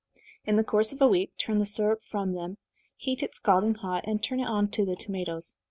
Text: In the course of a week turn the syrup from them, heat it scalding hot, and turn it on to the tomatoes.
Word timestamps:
In 0.47 0.55
the 0.55 0.63
course 0.63 0.91
of 0.91 0.99
a 0.99 1.07
week 1.07 1.37
turn 1.37 1.59
the 1.59 1.65
syrup 1.67 1.99
from 2.09 2.33
them, 2.33 2.57
heat 2.97 3.21
it 3.21 3.35
scalding 3.35 3.75
hot, 3.75 4.03
and 4.07 4.23
turn 4.23 4.39
it 4.39 4.47
on 4.47 4.67
to 4.69 4.83
the 4.83 4.95
tomatoes. 4.95 5.53